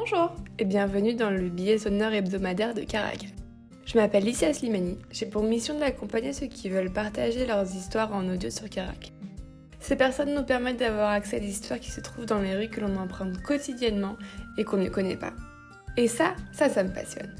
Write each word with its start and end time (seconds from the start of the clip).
Bonjour 0.00 0.32
et 0.60 0.64
bienvenue 0.64 1.14
dans 1.14 1.28
le 1.28 1.48
billet 1.48 1.76
sonore 1.76 2.12
hebdomadaire 2.12 2.72
de 2.72 2.82
Caracal. 2.82 3.30
Je 3.84 3.98
m'appelle 3.98 4.22
Licia 4.22 4.54
Slimani, 4.54 4.96
j'ai 5.10 5.26
pour 5.26 5.42
mission 5.42 5.76
d'accompagner 5.76 6.32
ceux 6.32 6.46
qui 6.46 6.68
veulent 6.68 6.92
partager 6.92 7.44
leurs 7.46 7.66
histoires 7.74 8.14
en 8.14 8.28
audio 8.28 8.48
sur 8.48 8.70
Caracal. 8.70 9.10
Ces 9.80 9.96
personnes 9.96 10.34
nous 10.34 10.44
permettent 10.44 10.78
d'avoir 10.78 11.10
accès 11.10 11.38
à 11.38 11.40
des 11.40 11.48
histoires 11.48 11.80
qui 11.80 11.90
se 11.90 12.00
trouvent 12.00 12.26
dans 12.26 12.38
les 12.38 12.54
rues 12.54 12.68
que 12.68 12.80
l'on 12.80 12.96
emprunte 12.96 13.42
quotidiennement 13.42 14.16
et 14.56 14.62
qu'on 14.62 14.76
ne 14.76 14.88
connaît 14.88 15.16
pas. 15.16 15.32
Et 15.96 16.06
ça, 16.06 16.36
ça, 16.52 16.68
ça 16.68 16.84
me 16.84 16.94
passionne. 16.94 17.34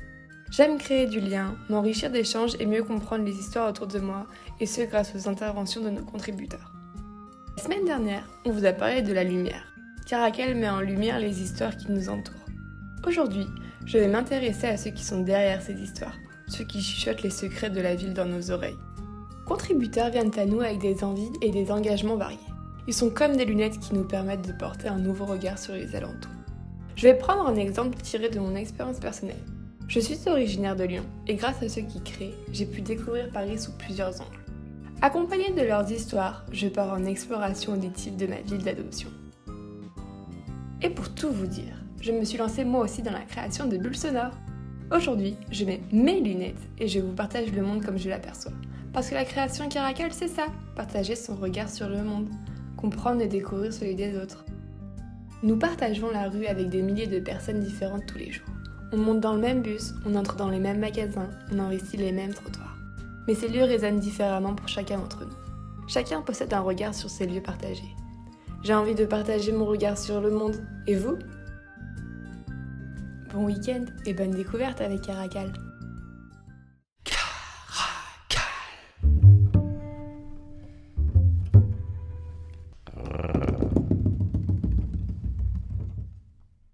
J'aime 0.51 0.79
créer 0.79 1.07
du 1.07 1.21
lien, 1.21 1.55
m'enrichir 1.69 2.11
d'échanges 2.11 2.57
et 2.59 2.67
mieux 2.67 2.83
comprendre 2.83 3.25
les 3.25 3.39
histoires 3.39 3.69
autour 3.69 3.87
de 3.87 4.01
moi, 4.01 4.27
et 4.59 4.67
ce 4.67 4.81
grâce 4.81 5.15
aux 5.15 5.29
interventions 5.29 5.81
de 5.81 5.91
nos 5.91 6.05
contributeurs. 6.05 6.73
La 7.57 7.63
semaine 7.63 7.85
dernière, 7.85 8.29
on 8.45 8.51
vous 8.51 8.65
a 8.65 8.73
parlé 8.73 9.03
de 9.03 9.13
la 9.13 9.23
lumière. 9.23 9.73
Caracal 10.09 10.57
met 10.57 10.69
en 10.69 10.81
lumière 10.81 11.21
les 11.21 11.41
histoires 11.41 11.77
qui 11.77 11.93
nous 11.93 12.09
entourent. 12.09 12.48
Aujourd'hui, 13.07 13.47
je 13.87 13.99
vais 13.99 14.09
m'intéresser 14.09 14.67
à 14.67 14.77
ceux 14.77 14.91
qui 14.91 15.05
sont 15.05 15.23
derrière 15.23 15.63
ces 15.63 15.75
histoires, 15.75 16.17
ceux 16.49 16.65
qui 16.65 16.83
chuchotent 16.83 17.23
les 17.23 17.31
secrets 17.31 17.71
de 17.71 17.81
la 17.81 17.95
ville 17.95 18.13
dans 18.13 18.27
nos 18.27 18.51
oreilles. 18.51 18.77
Contributeurs 19.47 20.11
viennent 20.11 20.37
à 20.39 20.45
nous 20.45 20.61
avec 20.61 20.79
des 20.79 21.05
envies 21.05 21.31
et 21.41 21.51
des 21.51 21.71
engagements 21.71 22.17
variés. 22.17 22.39
Ils 22.87 22.95
sont 22.95 23.11
comme 23.11 23.37
des 23.37 23.45
lunettes 23.45 23.79
qui 23.79 23.95
nous 23.95 24.05
permettent 24.05 24.47
de 24.47 24.53
porter 24.53 24.89
un 24.89 24.99
nouveau 24.99 25.27
regard 25.27 25.59
sur 25.59 25.75
les 25.75 25.95
alentours. 25.95 26.33
Je 26.97 27.05
vais 27.05 27.15
prendre 27.15 27.47
un 27.47 27.57
exemple 27.57 27.97
tiré 28.03 28.29
de 28.29 28.41
mon 28.41 28.57
expérience 28.57 28.99
personnelle. 28.99 29.45
Je 29.87 30.01
suis 30.01 30.19
originaire 30.27 30.77
de 30.77 30.85
Lyon 30.85 31.05
et 31.29 31.37
grâce 31.37 31.63
à 31.63 31.69
ceux 31.69 31.83
qui 31.83 32.03
créent, 32.03 32.35
j'ai 32.53 32.67
pu 32.67 32.83
découvrir 32.83 33.31
Paris 33.31 33.59
sous 33.59 33.73
plusieurs 33.73 34.21
angles. 34.21 34.45
Accompagné 35.01 35.53
de 35.53 35.63
leurs 35.63 35.91
histoires, 35.91 36.45
je 36.51 36.67
pars 36.67 36.93
en 36.93 37.05
exploration 37.05 37.75
auditive 37.75 38.17
de 38.17 38.27
ma 38.27 38.41
ville 38.41 38.65
d'adoption. 38.65 39.09
Et 40.83 40.91
pour 40.91 41.15
tout 41.15 41.31
vous 41.31 41.47
dire, 41.47 41.77
je 42.01 42.13
me 42.13 42.25
suis 42.25 42.39
lancée 42.39 42.65
moi 42.65 42.85
aussi 42.85 43.03
dans 43.03 43.13
la 43.13 43.23
création 43.23 43.67
de 43.67 43.77
bulles 43.77 43.97
sonores. 43.97 44.37
Aujourd'hui, 44.95 45.37
je 45.51 45.65
mets 45.65 45.81
mes 45.93 46.21
lunettes 46.21 46.69
et 46.79 46.89
je 46.89 47.01
vous 47.01 47.13
partage 47.13 47.53
le 47.53 47.63
monde 47.63 47.85
comme 47.85 47.99
je 47.99 48.09
l'aperçois. 48.09 48.53
Parce 48.93 49.11
que 49.11 49.15
la 49.15 49.25
création 49.25 49.69
Caracal, 49.69 50.13
c'est 50.13 50.29
ça, 50.29 50.47
partager 50.77 51.15
son 51.15 51.35
regard 51.35 51.69
sur 51.69 51.89
le 51.89 52.03
monde, 52.03 52.29
comprendre 52.77 53.21
et 53.21 53.29
découvrir 53.29 53.73
celui 53.73 53.95
des 53.95 54.17
autres. 54.17 54.45
Nous 55.43 55.57
partageons 55.57 56.11
la 56.11 56.29
rue 56.29 56.47
avec 56.47 56.69
des 56.69 56.83
milliers 56.83 57.07
de 57.07 57.21
personnes 57.21 57.61
différentes 57.61 58.07
tous 58.07 58.19
les 58.19 58.33
jours. 58.33 58.47
On 58.93 58.97
monte 58.97 59.21
dans 59.21 59.35
le 59.35 59.41
même 59.41 59.61
bus, 59.61 59.93
on 60.07 60.15
entre 60.15 60.37
dans 60.37 60.49
les 60.49 60.59
mêmes 60.59 60.81
magasins, 60.81 61.29
on 61.53 61.59
investit 61.59 61.99
les 61.99 62.13
mêmes 62.13 62.33
trottoirs. 62.33 62.77
Mais 63.27 63.35
ces 63.35 63.49
lieux 63.49 63.65
résonnent 63.65 64.01
différemment 64.01 64.55
pour 64.55 64.69
chacun 64.69 64.99
d'entre 64.99 65.25
nous. 65.25 65.89
Chacun 65.89 66.23
possède 66.23 66.55
un 66.55 66.61
regard 66.61 66.95
sur 66.95 67.11
ces 67.11 67.27
lieux 67.27 67.43
partagés. 67.43 67.95
J'ai 68.63 68.75
envie 68.75 68.95
de 68.95 69.05
partager 69.05 69.53
mon 69.53 69.67
regard 69.67 69.97
sur 69.97 70.21
le 70.21 70.31
monde. 70.31 70.57
Et 70.87 70.95
vous? 70.95 71.17
Bon 73.33 73.45
week-end 73.45 73.85
et 74.07 74.15
bonne 74.15 74.31
découverte 74.31 74.81
avec 74.81 75.03
Caracal. 75.03 75.53